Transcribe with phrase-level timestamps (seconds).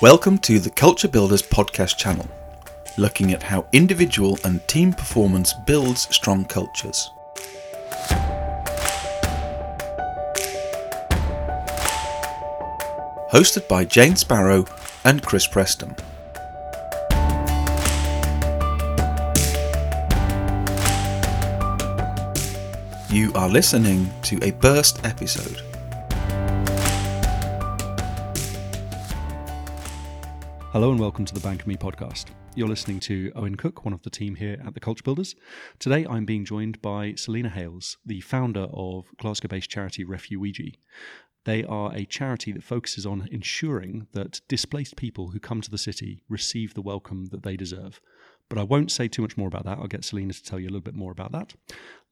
[0.00, 2.28] Welcome to the Culture Builders podcast channel,
[2.98, 7.10] looking at how individual and team performance builds strong cultures.
[13.32, 14.66] Hosted by Jane Sparrow
[15.04, 15.96] and Chris Preston.
[23.10, 25.60] You are listening to a burst episode.
[30.78, 32.26] Hello and welcome to the Bank of Me podcast.
[32.54, 35.34] You're listening to Owen Cook, one of the team here at the Culture Builders.
[35.80, 40.76] Today I'm being joined by Selina Hales, the founder of Glasgow based charity Refuweegee.
[41.44, 45.78] They are a charity that focuses on ensuring that displaced people who come to the
[45.78, 48.00] city receive the welcome that they deserve.
[48.48, 49.78] But I won't say too much more about that.
[49.78, 51.54] I'll get Selina to tell you a little bit more about that.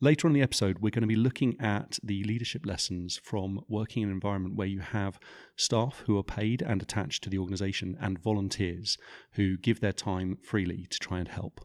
[0.01, 3.61] Later on in the episode, we're going to be looking at the leadership lessons from
[3.69, 5.19] working in an environment where you have
[5.57, 8.99] staff who are paid and attached to the organisation and volunteers
[9.33, 11.65] who give their time freely to try and help.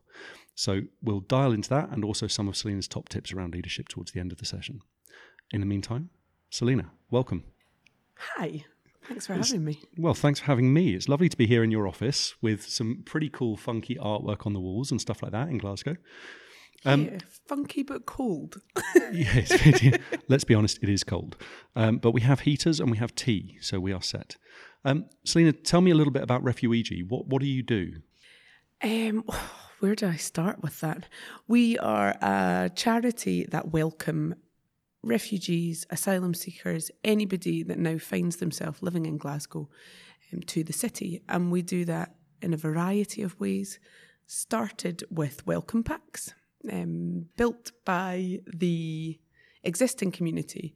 [0.56, 4.14] So we'll dial into that and also some of Selina's top tips around leadership towards
[4.14, 4.80] the end of the session.
[5.52, 6.12] In the meantime,
[6.50, 7.44] Selina, welcome.
[8.16, 8.64] Hi.
[9.08, 9.80] Thanks for having me.
[9.98, 10.94] Well, thanks for having me.
[10.94, 14.54] It's lovely to be here in your office with some pretty cool, funky artwork on
[14.54, 15.96] the walls and stuff like that in Glasgow.
[16.86, 18.62] Um, yeah, funky but cold.
[19.12, 19.52] yes,
[20.28, 21.38] let's be honest, it is cold.
[21.76, 24.38] Um, but we have heaters and we have tea, so we are set.
[24.84, 27.08] Um, Selina, tell me a little bit about Refuweegee.
[27.08, 28.02] What what do you do?
[28.82, 29.24] Um,
[29.80, 31.08] where do I start with that?
[31.48, 34.36] We are a charity that welcome
[35.04, 39.70] refugees, asylum seekers, anybody that now finds themselves living in Glasgow
[40.32, 41.22] um, to the city.
[41.28, 43.80] And we do that in a variety of ways.
[44.28, 46.34] Started with welcome packs,
[46.72, 49.20] um, built by the
[49.64, 50.74] existing community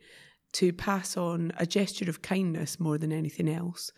[0.53, 3.92] to pass on a gesture of kindness more than anything else,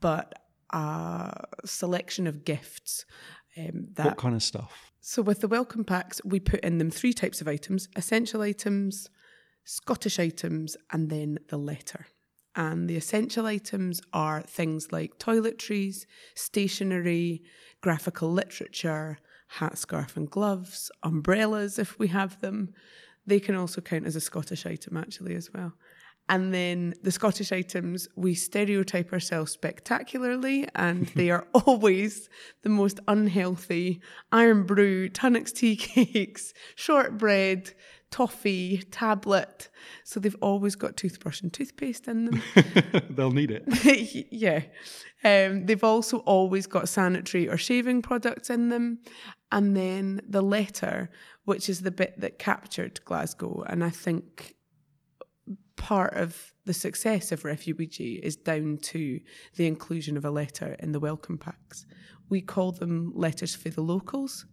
[0.00, 0.34] but
[0.70, 3.04] a selection of gifts.
[3.56, 4.92] Um, that, what kind of stuff?
[5.00, 9.08] So, with the welcome packs, we put in them three types of items essential items,
[9.64, 12.06] Scottish items, and then the letter.
[12.56, 17.42] And the essential items are things like toiletries, stationery,
[17.80, 22.72] graphical literature, hat, scarf, and gloves, umbrellas if we have them.
[23.26, 25.72] They can also count as a Scottish item actually as well.
[26.28, 32.30] And then the Scottish items, we stereotype ourselves spectacularly, and they are always
[32.62, 34.00] the most unhealthy
[34.32, 37.74] Irn-Bru, Tunnocks tea cakes, shortbread,
[38.14, 39.68] toffee, tablet.
[40.04, 42.42] So they've always got toothbrush and toothpaste in them.
[43.10, 43.64] They'll need it.
[44.30, 44.62] yeah.
[45.24, 49.00] Um, they've also always got sanitary or shaving products in them.
[49.50, 51.10] And then the letter,
[51.44, 53.64] which is the bit that captured Glasgow.
[53.66, 54.54] And I think
[55.74, 59.18] part of the success of Refuweegee is down to
[59.56, 61.84] the inclusion of a letter in the welcome packs.
[62.28, 64.46] We call them letters for the locals.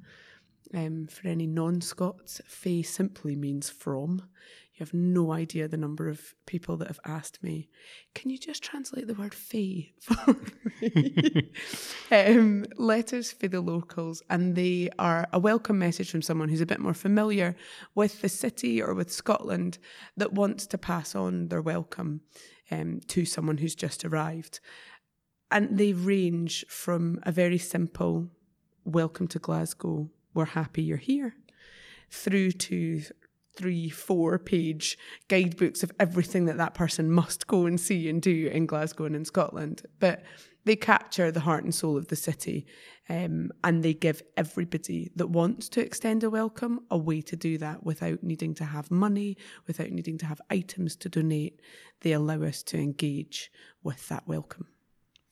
[0.74, 4.22] Um, for any non Scots, Fae simply means from.
[4.74, 7.68] You have no idea the number of people that have asked me,
[8.16, 10.38] can you just translate the word Fae for
[10.82, 11.52] me?
[12.12, 16.66] um, letters for the locals, and they are a welcome message from someone who's a
[16.66, 17.56] bit more familiar
[17.96, 19.78] with the city or with Scotland
[20.16, 22.22] that wants to pass on their welcome
[22.72, 24.62] um, to someone who's just arrived.
[25.52, 28.30] And they range from a very simple
[28.86, 31.36] welcome to Glasgow we're happy you're here,
[32.09, 33.02] through to
[33.56, 34.97] three, four page
[35.28, 39.16] guidebooks of everything that that person must go and see and do in Glasgow and
[39.16, 39.84] in Scotland.
[40.00, 40.24] But
[40.64, 42.68] they capture the heart and soul of the city
[43.09, 47.58] um, and they give everybody that wants to extend a welcome a way to do
[47.58, 49.38] that without needing to have money,
[49.68, 51.62] without needing to have items to donate.
[52.02, 53.52] They allow us to engage
[53.84, 54.68] with that welcome.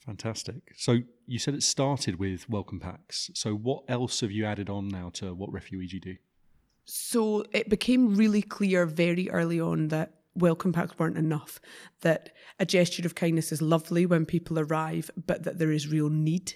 [0.10, 0.74] Fantastic.
[0.76, 3.30] So you said it started with welcome packs.
[3.36, 6.16] So what else have you added on now to what Refuweegee do?
[6.86, 11.60] So it became really clear very early on that welcome packs weren't enough,
[12.02, 16.10] that a gesture of kindness is lovely when people arrive, but that there is real
[16.10, 16.56] need.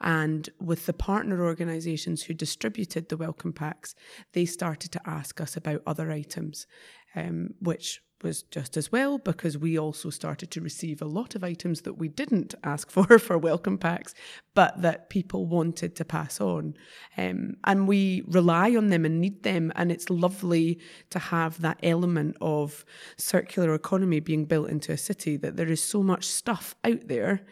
[0.00, 3.94] And with the partner organisations who distributed the welcome packs,
[4.32, 6.66] they started to ask us about other items,
[7.14, 11.44] um, which was just as well because we also started to receive a lot of
[11.44, 14.14] items that we didn't ask for for welcome packs,
[14.54, 16.74] but that people wanted to pass on.
[17.16, 19.72] Um, and we rely on them and need them.
[19.76, 20.78] And it's lovely
[21.10, 22.84] to have that element of
[23.16, 27.42] circular economy being built into a city, that there is so much stuff out there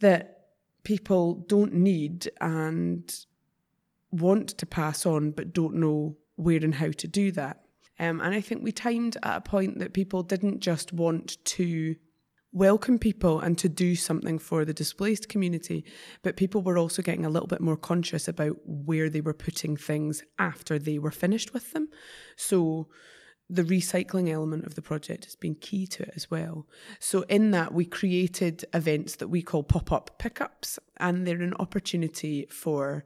[0.00, 0.34] that
[0.84, 3.24] people don't need and
[4.10, 7.63] want to pass on, but don't know where and how to do that.
[7.98, 11.96] Um, and I think we timed at a point that people didn't just want to
[12.52, 15.84] welcome people and to do something for the displaced community.
[16.22, 19.76] But people were also getting a little bit more conscious about where they were putting
[19.76, 21.88] things after they were finished with them.
[22.36, 22.88] So
[23.50, 26.66] the recycling element of the project has been key to it as well.
[26.98, 31.54] So, in that, we created events that we call pop up pickups, and they're an
[31.58, 33.04] opportunity for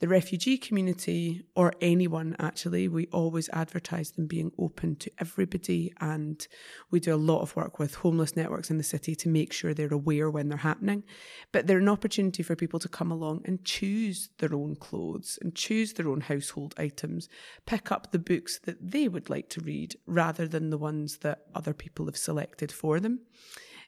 [0.00, 2.88] the refugee community or anyone actually.
[2.88, 6.46] We always advertise them being open to everybody, and
[6.90, 9.72] we do a lot of work with homeless networks in the city to make sure
[9.72, 11.04] they're aware when they're happening.
[11.52, 15.54] But they're an opportunity for people to come along and choose their own clothes and
[15.54, 17.28] choose their own household items,
[17.66, 21.42] pick up the books that they would like to read rather than the ones that
[21.54, 23.20] other people have selected for them.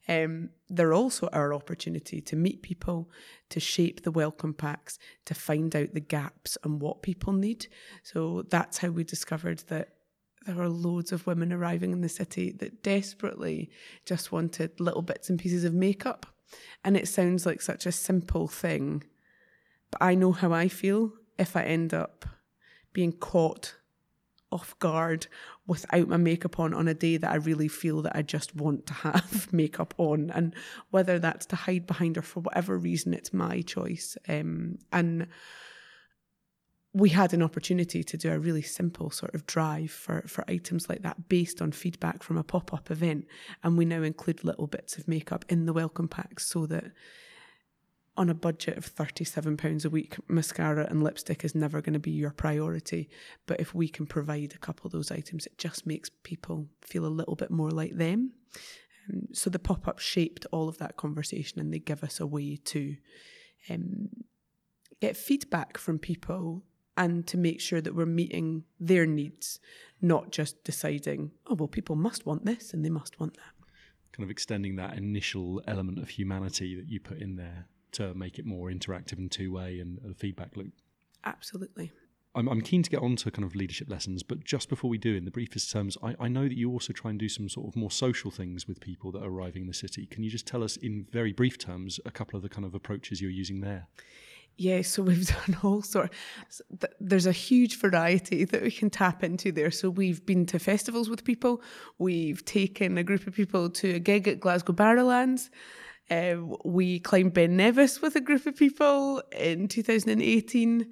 [0.08, 3.10] Um, they're also our opportunity to meet people,
[3.50, 7.66] to shape the welcome packs, to find out the gaps and what people need.
[8.02, 9.90] So that's how we discovered that
[10.44, 13.70] there were loads of women arriving in the city that desperately
[14.04, 16.26] just wanted little bits and pieces of makeup.
[16.84, 19.04] And it sounds like such a simple thing,
[19.90, 22.26] but I know how I feel if I end up
[22.92, 23.76] being caught
[24.52, 25.26] off guard
[25.66, 28.86] without my makeup on on a day that I really feel that I just want
[28.86, 30.30] to have makeup on.
[30.30, 30.54] And
[30.90, 34.16] whether that's to hide behind or for whatever reason, it's my choice.
[34.28, 35.28] Um, and
[36.94, 40.88] we had an opportunity to do a really simple sort of drive for, for items
[40.88, 43.26] like that based on feedback from a pop up event.
[43.64, 46.84] And we now include little bits of makeup in the welcome packs so that
[48.16, 52.10] on a budget of £37 a week, mascara and lipstick is never going to be
[52.10, 53.08] your priority.
[53.46, 57.06] But if we can provide a couple of those items, it just makes people feel
[57.06, 58.32] a little bit more like them.
[59.08, 62.26] Um, so the pop up shaped all of that conversation and they give us a
[62.26, 62.96] way to
[63.70, 64.10] um,
[65.00, 66.62] get feedback from people
[66.98, 69.58] and to make sure that we're meeting their needs,
[70.02, 73.66] not just deciding, oh, well, people must want this and they must want that.
[74.12, 78.38] Kind of extending that initial element of humanity that you put in there to make
[78.38, 80.72] it more interactive and two way and a feedback loop.
[81.24, 81.92] Absolutely.
[82.34, 84.98] I'm, I'm keen to get on to kind of leadership lessons, but just before we
[84.98, 87.48] do, in the briefest terms, I, I know that you also try and do some
[87.48, 90.06] sort of more social things with people that are arriving in the city.
[90.06, 92.74] Can you just tell us, in very brief terms, a couple of the kind of
[92.74, 93.88] approaches you're using there?
[94.56, 96.62] Yeah, so we've done all sorts.
[97.00, 99.70] There's a huge variety that we can tap into there.
[99.70, 101.62] So we've been to festivals with people.
[101.98, 105.50] We've taken a group of people to a gig at Glasgow Barrowlands.
[106.12, 110.86] Um, we climbed Ben Nevis with a group of people in 2018.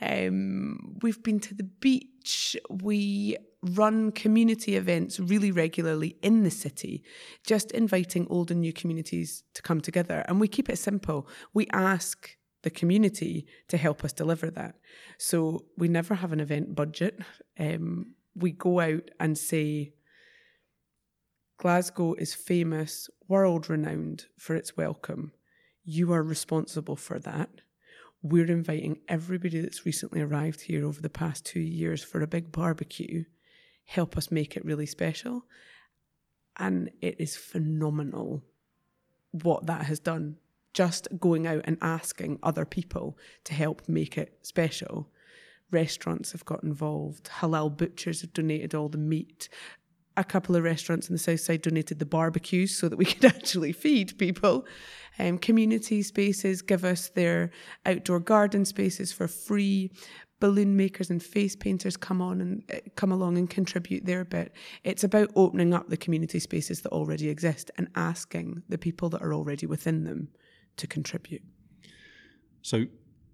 [0.00, 2.56] Um, we've been to the beach.
[2.70, 7.04] We run community events really regularly in the city,
[7.46, 10.24] just inviting old and new communities to come together.
[10.26, 11.28] And we keep it simple.
[11.52, 14.76] We ask the community to help us deliver that.
[15.18, 17.20] So we never have an event budget.
[17.58, 19.92] Um, we go out and say,
[21.62, 25.32] Glasgow is famous, world renowned for its welcome.
[25.82, 27.48] You are responsible for that.
[28.22, 32.52] We're inviting everybody that's recently arrived here over the past two years for a big
[32.52, 33.24] barbecue.
[33.86, 35.46] Help us make it really special.
[36.58, 38.42] And it is phenomenal
[39.30, 40.36] what that has done.
[40.74, 45.08] Just going out and asking other people to help make it special
[45.70, 47.30] restaurants have got involved.
[47.40, 49.48] Halal butchers have donated all the meat
[50.16, 53.24] a couple of restaurants in the south side donated the barbecues so that we could
[53.24, 54.66] actually feed people.
[55.18, 57.50] Um, community spaces give us their
[57.84, 59.90] outdoor garden spaces for free.
[60.40, 64.52] Balloon makers and face painters come on and uh, come along and contribute their bit.
[64.82, 69.22] It's about opening up the community spaces that already exist and asking the people that
[69.22, 70.28] are already within them
[70.78, 71.42] to contribute.
[72.62, 72.86] So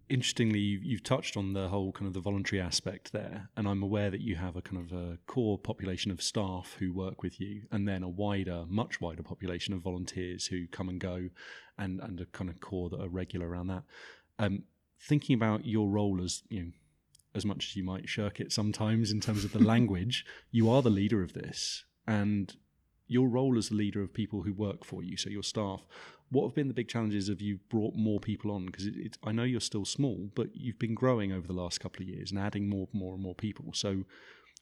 [0.08, 4.10] interestingly, you've touched on the whole kind of the voluntary aspect there, and I'm aware
[4.10, 7.62] that you have a kind of a core population of staff who work with you,
[7.70, 11.28] and then a wider, much wider population of volunteers who come and go,
[11.76, 13.84] and and a kind of core that are regular around that.
[14.38, 14.64] Um,
[15.00, 16.72] thinking about your role as you know,
[17.34, 20.82] as much as you might shirk it sometimes in terms of the language, you are
[20.82, 22.56] the leader of this, and
[23.08, 25.86] your role as the leader of people who work for you, so your staff,
[26.30, 28.66] what have been the big challenges of you brought more people on?
[28.66, 28.88] Because
[29.24, 32.30] I know you're still small, but you've been growing over the last couple of years
[32.30, 33.72] and adding more, more and more people.
[33.72, 34.04] So,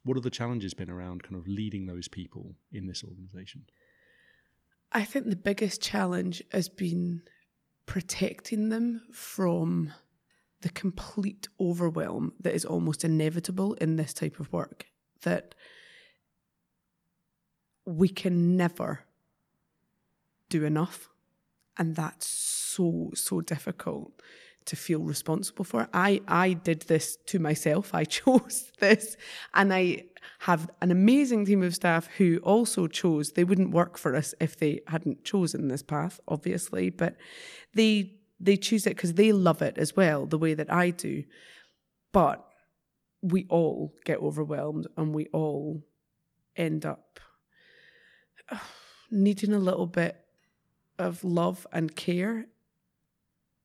[0.05, 3.65] what have the challenges been around kind of leading those people in this organisation?
[4.93, 7.23] I think the biggest challenge has been
[7.87, 9.93] protecting them from
[10.61, 14.87] the complete overwhelm that is almost inevitable in this type of work.
[15.23, 15.57] That
[17.85, 19.01] we can never
[20.49, 21.09] do enough
[21.79, 24.13] and that's so, so difficult
[24.67, 25.89] to feel responsible for.
[25.95, 27.95] I I did this to myself.
[27.95, 29.17] I chose this,
[29.55, 30.05] and I
[30.41, 33.33] have an amazing team of staff who also chose.
[33.33, 37.17] They wouldn't work for us if they hadn't chosen this path, obviously, but
[37.75, 41.25] they they choose it because they love it as well, the way that I do.
[42.13, 42.45] But
[43.23, 45.83] we all get overwhelmed, and we all
[46.57, 47.21] end up
[49.11, 50.26] needing a little bit
[50.99, 52.47] of love and care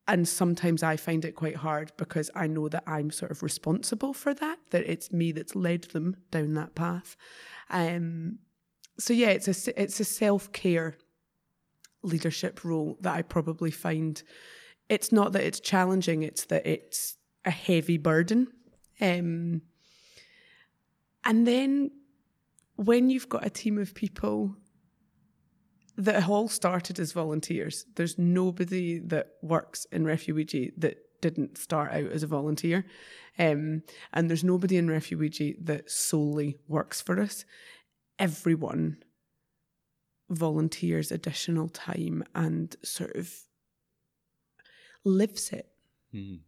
[0.07, 4.13] and sometimes I find it quite hard because I know that I'm sort of responsible
[4.13, 7.15] for that, that it's me that's led them down that path.
[7.69, 8.39] Um,
[8.99, 10.97] so yeah, it's a it's a self care
[12.03, 14.21] leadership role that I probably find.
[14.89, 18.47] It's not that it's challenging; it's that it's a heavy burden.
[18.99, 19.61] Um,
[21.23, 21.91] and then
[22.75, 24.57] when you've got a team of people
[26.05, 27.85] that all started as volunteers.
[27.95, 32.85] There's nobody that works in Refuweegee that didn't start out as a volunteer.
[33.37, 37.45] Um, and there's nobody in Refuweegee that solely works for us.
[38.17, 38.97] Everyone
[40.29, 43.31] volunteers additional time and sort of
[45.03, 45.67] lives it.
[46.13, 46.39] Mm.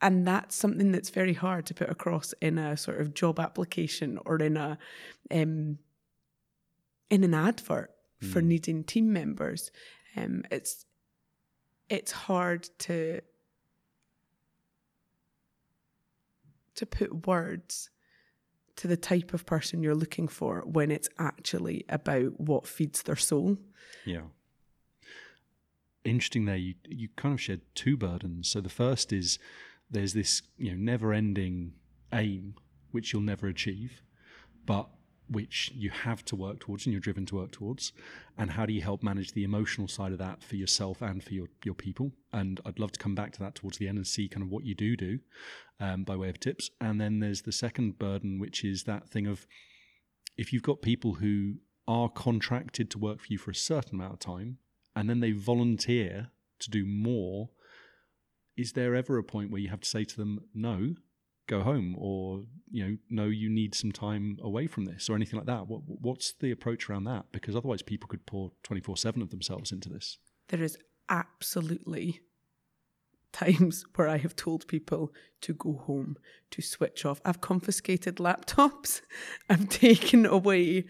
[0.00, 4.18] And that's something that's very hard to put across in a sort of job application
[4.24, 4.78] or in a
[5.30, 5.78] um,
[7.10, 7.90] in an advert
[8.22, 8.32] mm.
[8.32, 9.70] for needing team members.
[10.16, 10.84] Um, it's
[11.88, 13.20] it's hard to
[16.76, 17.90] to put words
[18.76, 23.16] to the type of person you're looking for when it's actually about what feeds their
[23.16, 23.58] soul.
[24.06, 24.22] Yeah.
[26.04, 28.48] Interesting there you you kind of shared two burdens.
[28.48, 29.38] So the first is
[29.90, 31.72] there's this, you know, never ending
[32.12, 32.54] aim
[32.90, 34.02] which you'll never achieve,
[34.66, 34.88] but
[35.30, 37.92] which you have to work towards and you're driven to work towards.
[38.36, 41.34] And how do you help manage the emotional side of that for yourself and for
[41.34, 42.12] your, your people?
[42.32, 44.50] And i'd love to come back to that towards the end and see kind of
[44.50, 45.20] what you do do
[45.78, 46.70] um, by way of tips.
[46.80, 49.46] And then there's the second burden which is that thing of
[50.36, 51.54] if you've got people who
[51.86, 54.58] are contracted to work for you for a certain amount of time
[54.94, 57.50] and then they volunteer to do more
[58.56, 60.94] is there ever a point where you have to say to them no
[61.50, 65.38] go home or you know no you need some time away from this or anything
[65.38, 65.66] like that.
[65.66, 67.26] What, what's the approach around that?
[67.32, 70.18] Because otherwise people could pour 24/7 of themselves into this.
[70.48, 70.78] There is
[71.08, 72.20] absolutely
[73.32, 76.16] times where I have told people to go home,
[76.50, 77.20] to switch off.
[77.24, 79.02] I've confiscated laptops,
[79.50, 80.84] I've taken away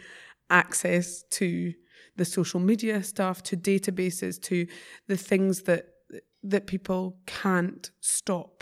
[0.50, 1.75] access to
[2.17, 4.67] the social media stuff, to databases, to
[5.07, 5.87] the things that
[6.43, 8.60] that people can't stop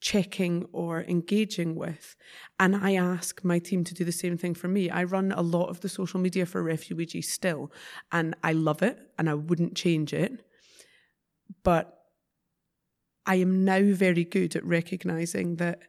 [0.00, 2.16] checking or engaging with.
[2.58, 4.90] And I ask my team to do the same thing for me.
[4.90, 7.72] I run a lot of the social media for refugees still,
[8.12, 10.44] and I love it and I wouldn't change it.
[11.62, 11.96] But
[13.26, 15.80] I am now very good at recognizing that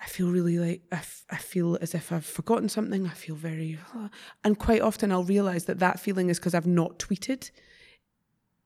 [0.00, 3.06] I feel really like I, f- I feel as if I've forgotten something.
[3.06, 3.78] I feel very,
[4.44, 7.50] and quite often I'll realize that that feeling is because I've not tweeted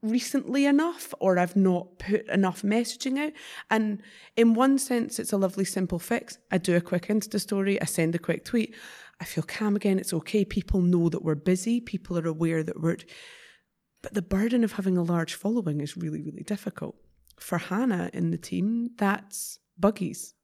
[0.08, 3.32] recently enough or I've not put enough messaging out.
[3.70, 4.02] And
[4.36, 6.38] in one sense, it's a lovely, simple fix.
[6.50, 8.74] I do a quick Insta story, I send a quick tweet.
[9.20, 9.98] I feel calm again.
[9.98, 10.44] It's okay.
[10.44, 12.98] People know that we're busy, people are aware that we're.
[14.02, 16.96] But the burden of having a large following is really, really difficult.
[17.38, 20.34] For Hannah in the team, that's buggies.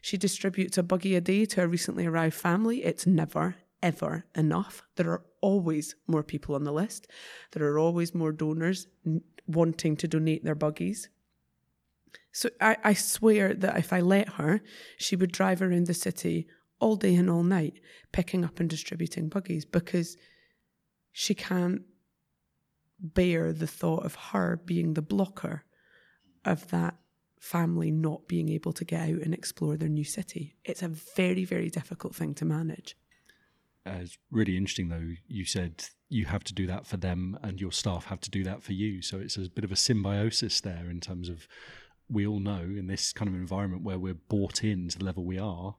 [0.00, 2.84] She distributes a buggy a day to a recently arrived family.
[2.84, 4.82] It's never, ever enough.
[4.96, 7.06] There are always more people on the list.
[7.52, 8.86] There are always more donors
[9.46, 11.10] wanting to donate their buggies.
[12.32, 14.62] So I, I swear that if I let her,
[14.96, 16.48] she would drive around the city
[16.80, 17.74] all day and all night,
[18.10, 20.16] picking up and distributing buggies because
[21.12, 21.82] she can't
[22.98, 25.64] bear the thought of her being the blocker
[26.44, 26.96] of that
[27.38, 30.56] family not being able to get out and explore their new city.
[30.64, 32.96] It's a very, very difficult thing to manage.
[33.86, 35.10] Uh, it's really interesting, though.
[35.26, 38.44] You said you have to do that for them, and your staff have to do
[38.44, 39.02] that for you.
[39.02, 41.46] So it's a bit of a symbiosis there in terms of
[42.08, 45.24] we all know in this kind of environment where we're bought in to the level
[45.24, 45.76] we are,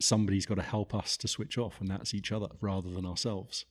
[0.00, 3.66] somebody's got to help us to switch off, and that's each other rather than ourselves.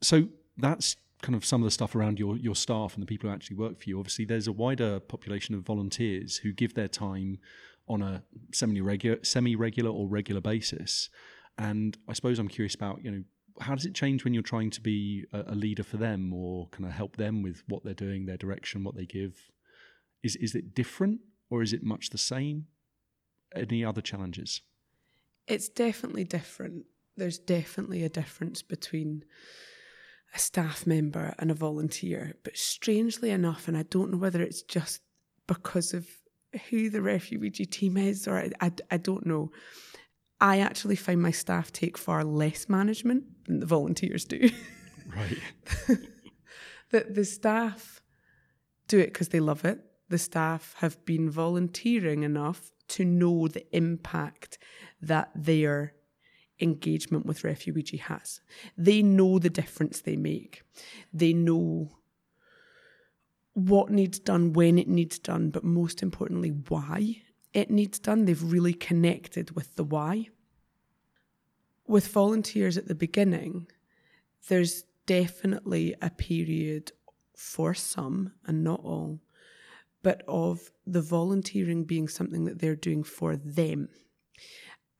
[0.00, 3.28] So that's kind of some of the stuff around your your staff and the people
[3.28, 3.98] who actually work for you.
[3.98, 7.38] Obviously, there's a wider population of volunteers who give their time
[7.86, 8.22] on a
[8.52, 11.10] semi regular semi regular or regular basis
[11.58, 13.22] and I suppose I'm curious about, you know,
[13.60, 16.68] how does it change when you're trying to be a, a leader for them or
[16.68, 19.50] kind of help them with what they're doing, their direction, what they give?
[20.22, 22.66] Is is it different or is it much the same?
[23.54, 24.62] Any other challenges?
[25.46, 26.84] It's definitely different.
[27.16, 29.24] There's definitely a difference between
[30.34, 32.36] a staff member and a volunteer.
[32.44, 35.00] But strangely enough, and I don't know whether it's just
[35.46, 36.06] because of
[36.68, 39.50] who the Refuweegee team is, or I, I, I don't know.
[40.40, 44.50] I actually find my staff take far less management than the volunteers do.
[45.16, 45.38] Right.
[46.90, 48.02] that the staff
[48.88, 49.80] do it because they love it.
[50.10, 54.58] The staff have been volunteering enough to know the impact
[55.00, 55.94] that their
[56.60, 58.40] engagement with Refuweegee has.
[58.76, 60.62] They know the difference they make.
[61.12, 61.90] They know
[63.54, 68.24] what needs done, when it needs done, but most importantly, why it needs done.
[68.24, 70.28] They've really connected with the why.
[71.86, 73.66] With volunteers at the beginning,
[74.48, 76.92] there's definitely a period
[77.34, 79.20] for some and not all,
[80.02, 83.88] but of the volunteering being something that they're doing for them.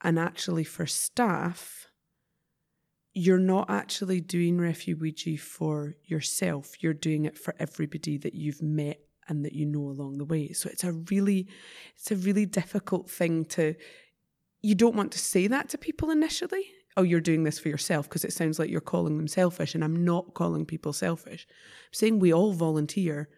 [0.01, 1.89] And actually, for staff,
[3.13, 9.01] you're not actually doing Refuweegee for yourself, you're doing it for everybody that you've met
[9.29, 10.53] and that you know along the way.
[10.53, 11.47] So it's a really
[11.95, 13.75] it's a really difficult thing to
[14.61, 16.65] you don't want to say that to people initially.
[16.97, 19.85] Oh, you're doing this for yourself because it sounds like you're calling them selfish and
[19.85, 21.47] I'm not calling people selfish.
[21.49, 23.29] I'm saying we all volunteer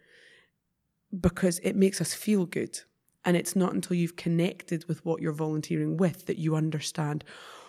[1.19, 2.79] because it makes us feel good.
[3.23, 7.23] And it's not until you've connected with what you're volunteering with that you understand,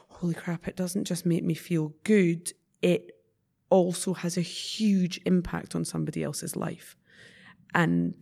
[0.08, 3.12] holy crap, it doesn't just make me feel good, it
[3.68, 6.96] also has a huge impact on somebody else's life.
[7.74, 8.14] And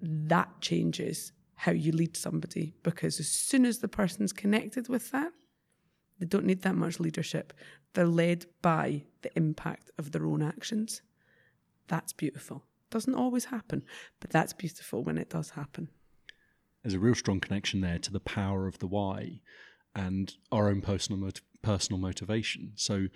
[0.00, 5.32] that changes how you lead somebody because as soon as the person's connected with that,
[6.18, 7.52] they don't need that much leadership.
[7.94, 11.02] They're led by the impact of their own actions.
[11.88, 12.64] That's beautiful.
[12.90, 13.84] Doesn't always happen,
[14.20, 15.88] but that's beautiful when it does happen.
[16.82, 19.40] There's a real strong connection there to the power of the why
[19.94, 22.72] and our own personal mot- personal motivation.
[22.74, 23.06] So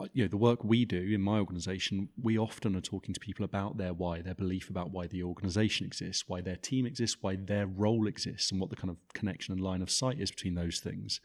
[0.00, 3.20] Uh, you know the work we do in my organization we often are talking to
[3.20, 7.18] people about their why their belief about why the organization exists why their team exists
[7.20, 10.32] why their role exists and what the kind of connection and line of sight is
[10.32, 11.20] between those things.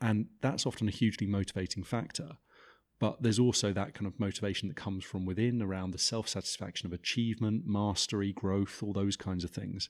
[0.00, 2.38] And that's often a hugely motivating factor.
[2.98, 6.92] But there's also that kind of motivation that comes from within around the self-satisfaction of
[6.92, 9.88] achievement mastery growth all those kinds of things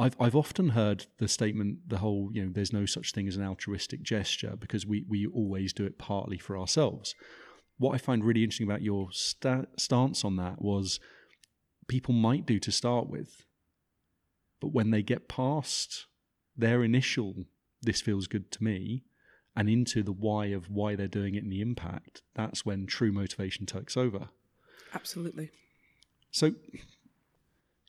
[0.00, 3.36] I've I've often heard the statement, the whole, you know, there's no such thing as
[3.36, 7.14] an altruistic gesture because we we always do it partly for ourselves.
[7.76, 11.00] What I find really interesting about your sta- stance on that was
[11.86, 13.44] people might do to start with,
[14.60, 16.06] but when they get past
[16.56, 17.44] their initial
[17.82, 19.04] "this feels good to me"
[19.54, 23.12] and into the why of why they're doing it and the impact, that's when true
[23.12, 24.30] motivation takes over.
[24.94, 25.50] Absolutely.
[26.30, 26.54] So,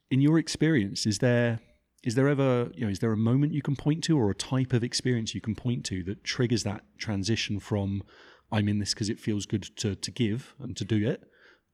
[0.09, 1.59] in your experience, is there
[2.03, 4.35] is there ever you know is there a moment you can point to or a
[4.35, 8.03] type of experience you can point to that triggers that transition from
[8.51, 11.23] i'm in this because it feels good to, to give and to do it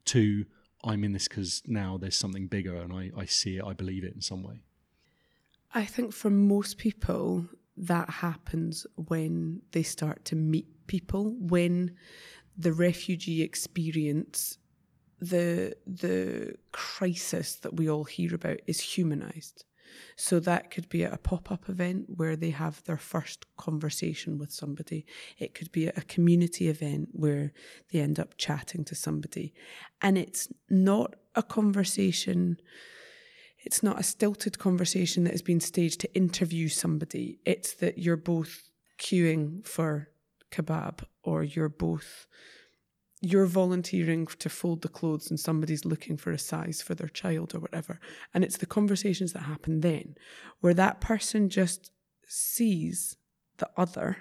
[0.05, 0.45] to
[0.83, 4.03] i'm in this because now there's something bigger and I, I see it i believe
[4.03, 4.61] it in some way
[5.73, 11.95] i think for most people that happens when they start to meet people when
[12.57, 14.57] the refugee experience
[15.19, 19.63] the the crisis that we all hear about is humanized
[20.15, 24.51] so that could be a pop up event where they have their first conversation with
[24.51, 25.05] somebody.
[25.37, 27.53] It could be a community event where
[27.91, 29.53] they end up chatting to somebody.
[30.01, 32.59] And it's not a conversation,
[33.59, 37.39] it's not a stilted conversation that has been staged to interview somebody.
[37.45, 38.69] It's that you're both
[38.99, 40.09] queuing for
[40.51, 42.27] kebab or you're both
[43.21, 47.55] you're volunteering to fold the clothes and somebody's looking for a size for their child
[47.55, 47.99] or whatever.
[48.33, 50.15] And it's the conversations that happen then
[50.59, 51.91] where that person just
[52.27, 53.17] sees
[53.57, 54.17] the other,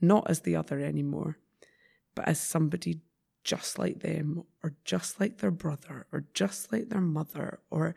[0.00, 1.38] not as the other anymore,
[2.14, 3.02] but as somebody
[3.42, 7.94] just like them or just like their brother or just like their mother or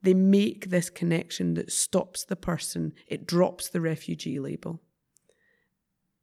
[0.00, 4.80] they make this connection that stops the person, it drops the refugee label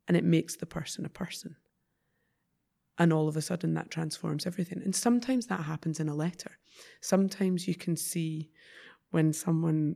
[0.08, 1.56] and it makes the person a person
[2.98, 4.82] and all of a sudden that transforms everything.
[4.84, 6.58] And sometimes that happens in a letter.
[7.02, 8.52] Sometimes you can see
[9.12, 9.96] when someone,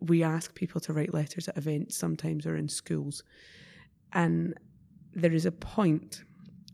[0.00, 3.22] we ask people to write letters at events, sometimes or in schools,
[4.12, 4.54] and
[5.14, 6.24] there is a point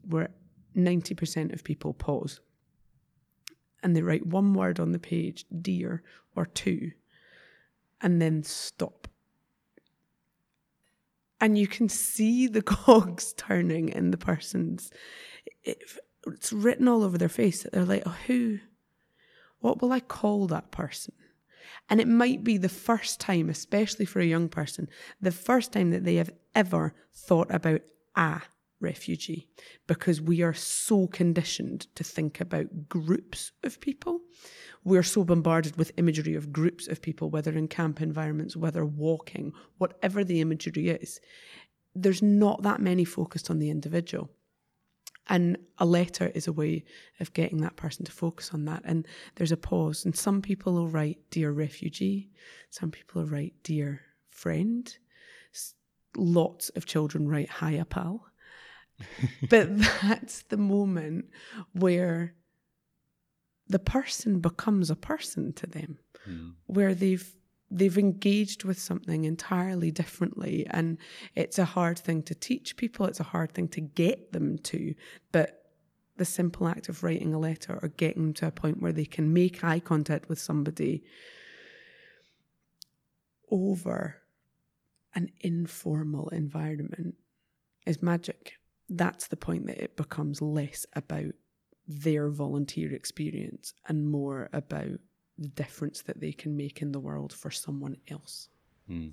[0.08, 0.30] where
[0.76, 2.40] 90% of people pause
[3.82, 6.02] and they write one word on the page, dear,
[6.36, 6.92] or two,
[8.00, 9.08] and then stop
[11.42, 14.90] and you can see the cogs turning in the person's
[15.64, 15.82] it,
[16.26, 18.58] it's written all over their face that they're like oh who
[19.58, 21.14] what will i call that person?
[21.88, 24.88] And it might be the first time especially for a young person
[25.20, 27.82] the first time that they have ever thought about
[28.16, 28.40] a
[28.80, 29.48] refugee
[29.86, 34.20] because we are so conditioned to think about groups of people
[34.84, 39.52] we're so bombarded with imagery of groups of people, whether in camp environments, whether walking,
[39.78, 41.20] whatever the imagery is,
[41.94, 44.30] there's not that many focused on the individual.
[45.28, 46.84] And a letter is a way
[47.20, 48.82] of getting that person to focus on that.
[48.84, 50.04] And there's a pause.
[50.04, 52.30] And some people will write, Dear refugee.
[52.70, 54.92] Some people will write, Dear friend.
[56.16, 58.26] Lots of children write, Hiya, pal.
[59.48, 59.68] but
[60.02, 61.26] that's the moment
[61.72, 62.34] where
[63.72, 66.52] the person becomes a person to them, mm.
[66.66, 67.34] where they've
[67.74, 70.98] they've engaged with something entirely differently and
[71.34, 74.94] it's a hard thing to teach people it's a hard thing to get them to
[75.32, 75.70] but
[76.18, 79.06] the simple act of writing a letter or getting them to a point where they
[79.06, 81.02] can make eye contact with somebody
[83.50, 84.16] over
[85.14, 87.14] an informal environment
[87.86, 88.52] is magic
[88.90, 91.32] that's the point that it becomes less about
[92.00, 94.98] their volunteer experience and more about
[95.38, 98.48] the difference that they can make in the world for someone else.
[98.88, 99.12] Mm.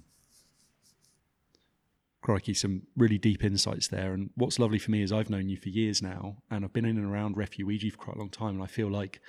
[2.22, 4.14] Crikey, some really deep insights there.
[4.14, 6.86] And what's lovely for me is I've known you for years now, and I've been
[6.86, 9.22] in and around Refuweegee for quite a long time, and I feel like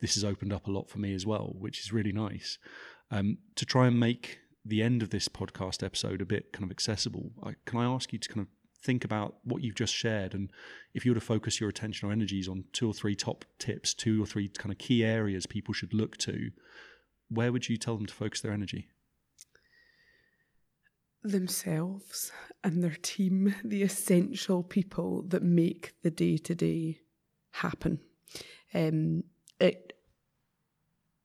[0.00, 2.58] this has opened up a lot for me as well, which is really nice.
[3.10, 6.70] Um, to try and make the end of this podcast episode a bit kind of
[6.70, 8.48] accessible, I, can I ask you to kind of
[8.82, 10.50] think about what you've just shared and
[10.94, 13.92] if you were to focus your attention or energies on two or three top tips,
[13.92, 16.50] two or three kind of key areas people should look to,
[17.28, 18.88] where would you tell them to focus their energy?
[21.22, 27.00] Themselves and their team, the essential people that make the day to day
[27.50, 28.00] happen.
[28.72, 29.24] Um,
[29.60, 29.92] it,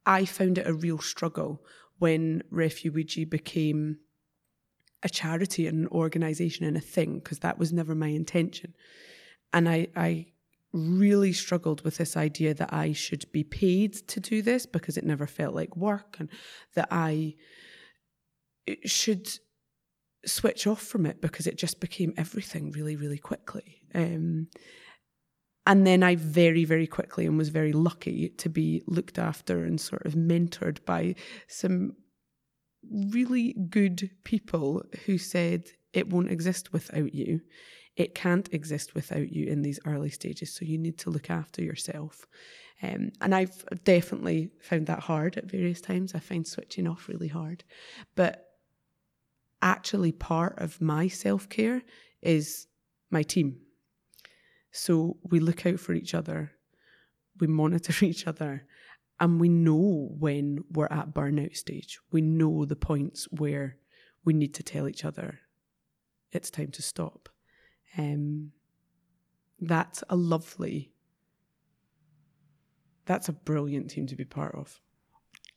[0.05, 1.63] I found it a real struggle
[1.99, 3.99] when Refuweegee became
[5.03, 8.75] a charity and an organization and a thing because that was never my intention.
[9.53, 10.27] And I, I
[10.73, 15.03] really struggled with this idea that I should be paid to do this because it
[15.03, 16.29] never felt like work and
[16.75, 17.35] that I
[18.85, 19.29] should
[20.25, 23.81] switch off from it because it just became everything really, really quickly.
[23.93, 24.47] Um,
[25.65, 29.79] and then I very, very quickly and was very lucky to be looked after and
[29.79, 31.15] sort of mentored by
[31.47, 31.95] some
[32.89, 37.41] really good people who said it won't exist without you.
[37.95, 40.53] It can't exist without you in these early stages.
[40.53, 42.25] So you need to look after yourself.
[42.81, 46.15] Um, and I've definitely found that hard at various times.
[46.15, 47.63] I find switching off really hard.
[48.15, 48.45] But
[49.61, 51.83] actually, part of my self care
[52.21, 52.67] is
[53.11, 53.57] my team.
[54.71, 56.53] So we look out for each other,
[57.39, 58.65] we monitor each other,
[59.21, 61.99] and we know when we're at burnout stage.
[62.11, 63.77] We know the points where
[64.25, 65.39] we need to tell each other
[66.31, 67.29] it's time to stop.
[67.97, 68.53] Um,
[69.59, 70.93] that's a lovely,
[73.05, 74.79] that's a brilliant team to be part of.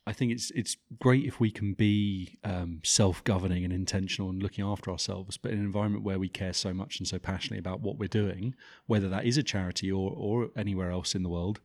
[0.05, 4.65] I think it's it's great if we can be um, self-governing and intentional and looking
[4.65, 7.79] after ourselves, but in an environment where we care so much and so passionately about
[7.79, 8.53] what we're doing,
[8.85, 11.61] whether that is a charity or or anywhere else in the world,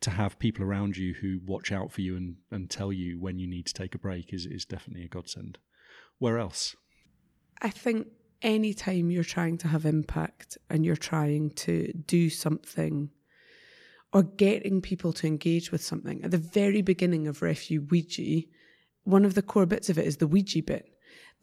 [0.00, 3.38] to have people around you who watch out for you and, and tell you when
[3.38, 5.58] you need to take a break is, is definitely a godsend.
[6.18, 6.74] Where else?
[7.60, 8.08] I think
[8.42, 13.10] anytime you're trying to have impact and you're trying to do something
[14.12, 18.48] or getting people to engage with something, at the very beginning of Refuweegee,
[19.04, 20.88] one of the core bits of it is the Ouija bit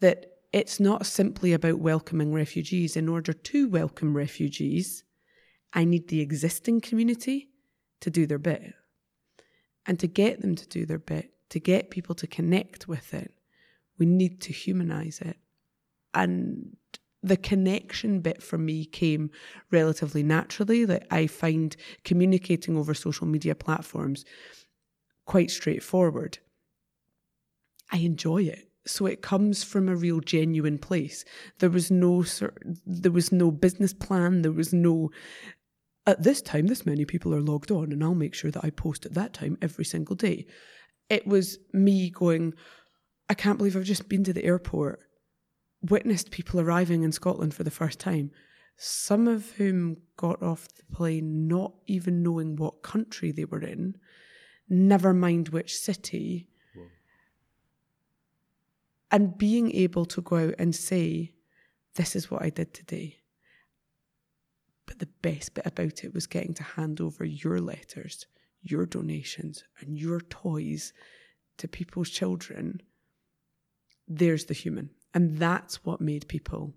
[0.00, 2.96] that it's not simply about welcoming refugees.
[2.96, 5.04] In order to welcome refugees,
[5.72, 7.50] I need the existing community
[8.00, 8.74] to do their bit.
[9.86, 13.32] And to get them to do their bit, to get people to connect with it,
[13.98, 15.36] we need to humanize it.
[16.14, 16.76] And
[17.22, 19.30] the connection bit for me came
[19.70, 20.84] relatively naturally.
[20.84, 24.24] That I find communicating over social media platforms
[25.24, 26.38] quite straightforward.
[27.90, 28.68] I enjoy it.
[28.86, 31.24] So it comes from a real genuine place.
[31.58, 32.24] There was no
[32.86, 34.42] there was no business plan.
[34.42, 35.10] There was no
[36.08, 38.70] at this time, this many people are logged on, and I'll make sure that I
[38.70, 40.46] post at that time every single day.
[41.10, 42.54] It was me going,
[43.28, 45.00] I can't believe I've just been to the airport,
[45.82, 48.30] witnessed people arriving in Scotland for the first time,
[48.78, 53.94] some of whom got off the plane not even knowing what country they were in,
[54.66, 56.48] never mind which city.
[59.10, 61.34] And being able to go out and say,
[61.96, 63.18] This is what I did today
[64.88, 68.26] but the best bit about it was getting to hand over your letters,
[68.62, 70.94] your donations, and your toys
[71.58, 72.80] to people's children.
[74.08, 74.90] There's the human.
[75.12, 76.74] And that's what made people,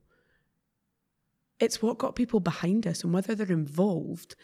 [1.60, 3.04] it's what got people behind us.
[3.04, 4.36] And whether they're involved,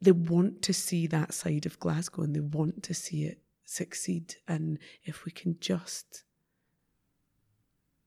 [0.00, 4.34] they want to see that side of Glasgow and they want to see it succeed
[4.48, 6.24] and if we can just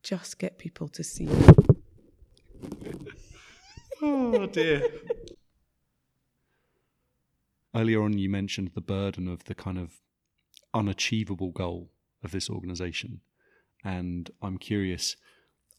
[0.04, 1.28] just get people to see
[4.02, 4.88] oh dear.
[7.76, 10.02] Earlier on you mentioned the burden of the kind of
[10.74, 11.92] unachievable goal
[12.24, 13.22] of this organization.
[13.84, 15.16] And i'm curious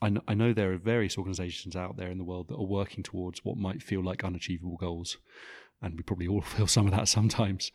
[0.03, 2.67] I, kn- I know there are various organizations out there in the world that are
[2.67, 5.17] working towards what might feel like unachievable goals.
[5.81, 7.73] And we probably all feel some of that sometimes.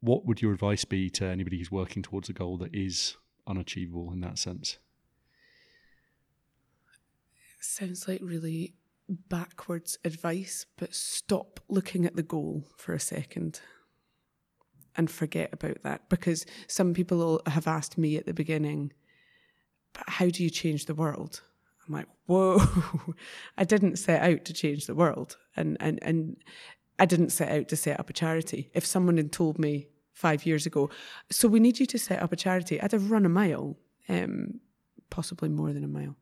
[0.00, 4.12] What would your advice be to anybody who's working towards a goal that is unachievable
[4.12, 4.78] in that sense?
[7.58, 8.74] It sounds like really
[9.10, 13.60] backwards advice, but stop looking at the goal for a second
[14.96, 16.08] and forget about that.
[16.08, 18.92] Because some people have asked me at the beginning,
[19.92, 21.42] but how do you change the world?
[21.86, 22.62] I'm like, whoa,
[23.58, 25.36] I didn't set out to change the world.
[25.56, 26.36] And, and, and
[26.98, 28.70] I didn't set out to set up a charity.
[28.74, 30.90] If someone had told me five years ago,
[31.30, 33.76] so we need you to set up a charity, I'd have run a mile,
[34.08, 34.60] um,
[35.08, 36.16] possibly more than a mile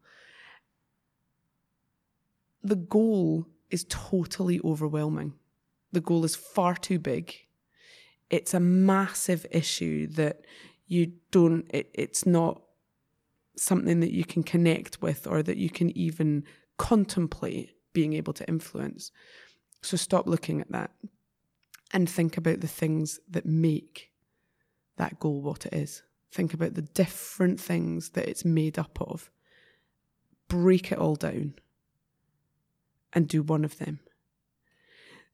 [2.69, 5.35] the goal is totally overwhelming.
[5.93, 7.35] The goal is far too big.
[8.31, 10.45] It's a massive issue that
[10.87, 12.63] you don't, it, it's not
[13.57, 16.45] something that you can connect with or that you can even
[16.77, 19.11] contemplate being able to influence.
[19.83, 20.91] So stop looking at that
[21.93, 24.11] and think about the things that make
[24.97, 26.03] that goal what it is.
[26.31, 29.31] Think about the different things that it's made up of.
[30.49, 31.55] Break it all down
[33.13, 34.01] and do one of them.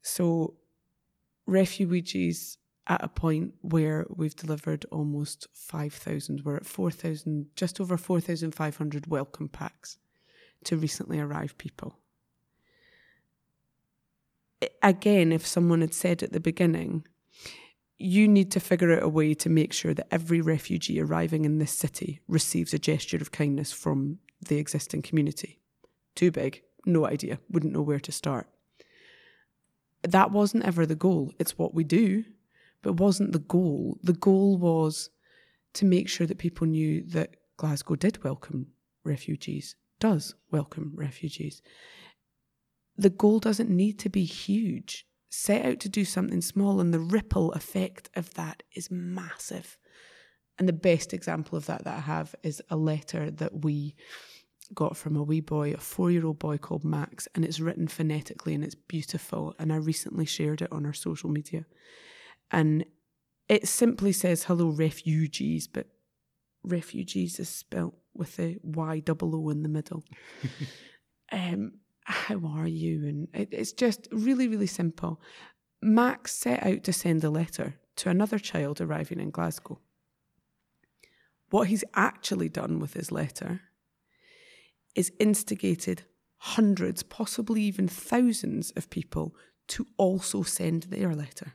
[0.03, 0.55] So,
[1.49, 9.07] Refuweegee's at a point where we've delivered almost 5,000, we're at 4,000, just over 4,500
[9.07, 9.97] welcome packs
[10.65, 11.99] to recently arrived people.
[14.83, 17.07] Again, if someone had said at the beginning,
[17.97, 21.59] you need to figure out a way to make sure that every refugee arriving in
[21.59, 25.61] this city receives a gesture of kindness from the existing community.
[26.15, 28.49] Too big no idea, wouldn't know where to start.
[30.03, 31.33] That wasn't ever the goal.
[31.39, 32.25] It's what we do,
[32.83, 33.99] but wasn't the goal.
[34.03, 35.11] The goal was
[35.75, 38.69] to make sure that people knew that Glasgow did welcome
[39.05, 41.63] refugees, does welcome refugees.
[42.97, 45.07] The goal doesn't need to be huge.
[45.31, 49.79] Set out to do something small, and the ripple effect of that is massive.
[50.59, 53.97] And the best example of that that I have is a letter that we
[54.73, 57.89] got from a wee boy, a four year old boy called Max, and it's written
[57.89, 59.55] phonetically and it's beautiful.
[59.59, 61.67] And I recently shared it on our social media.
[62.51, 62.85] And
[63.49, 65.89] it simply says, Hello, refugees, but
[66.63, 70.05] refugees is spelt with a Y double O in the middle.
[71.33, 71.73] um,
[72.05, 73.07] how are you?
[73.07, 75.21] And it, it's just really, really simple.
[75.83, 79.79] Max set out to send a letter to another child arriving in Glasgow.
[81.51, 83.61] What he's actually done with his letter
[84.95, 86.03] is instigated
[86.39, 89.35] hundreds, possibly even thousands of people
[89.67, 91.55] to also send their letter.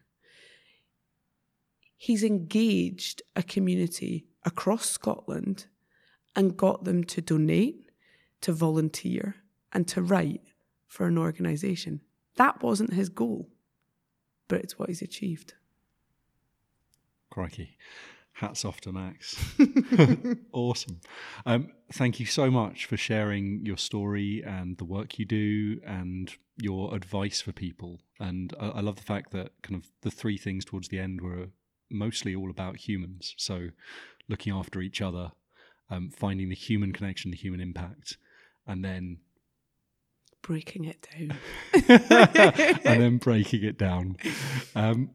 [1.95, 5.67] He's engaged a community across Scotland
[6.35, 7.91] and got them to donate,
[8.41, 9.35] to volunteer,
[9.73, 10.41] and to write
[10.87, 12.01] for an organisation.
[12.37, 13.49] That wasn't his goal,
[14.47, 15.53] but it's what he's achieved.
[17.29, 17.77] Crikey
[18.39, 19.37] hats off to Max.
[20.53, 21.01] awesome.
[21.45, 26.33] Um, thank you so much for sharing your story and the work you do and
[26.57, 27.99] your advice for people.
[28.17, 31.21] And I, I love the fact that kind of the three things towards the end
[31.21, 31.47] were
[31.91, 33.35] mostly all about humans.
[33.37, 33.69] So
[34.29, 35.33] looking after each other,
[35.89, 38.17] um, finding the human connection, the human impact,
[38.65, 39.17] and then
[40.41, 41.37] breaking it down.
[42.85, 44.15] and then breaking it down.
[44.75, 45.09] Um,